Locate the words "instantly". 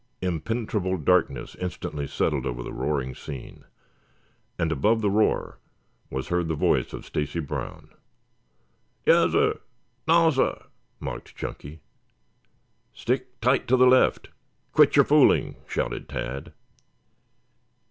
1.61-2.07